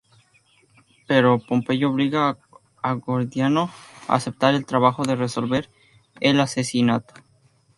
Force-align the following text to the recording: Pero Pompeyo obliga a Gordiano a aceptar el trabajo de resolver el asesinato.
Pero 1.07 1.37
Pompeyo 1.37 1.91
obliga 1.91 2.35
a 2.81 2.93
Gordiano 2.93 3.69
a 4.07 4.15
aceptar 4.15 4.55
el 4.55 4.65
trabajo 4.65 5.03
de 5.03 5.15
resolver 5.15 5.69
el 6.21 6.39
asesinato. 6.39 7.13